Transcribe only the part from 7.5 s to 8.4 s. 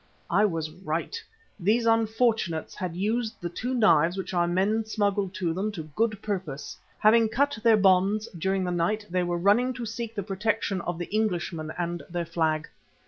their bonds